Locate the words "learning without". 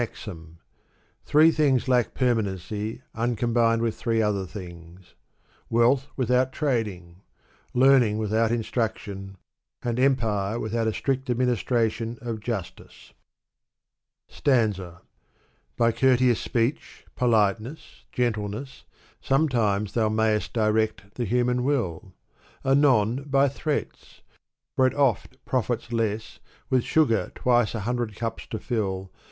7.75-8.49